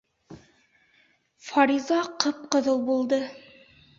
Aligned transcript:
Фариза 1.49 1.99
ҡып-ҡыҙыл 2.23 2.83
булды. 2.91 3.23